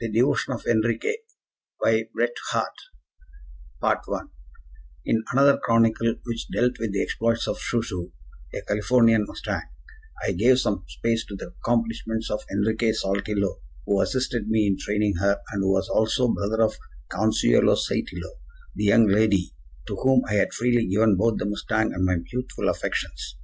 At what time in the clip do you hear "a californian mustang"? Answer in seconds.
8.52-9.62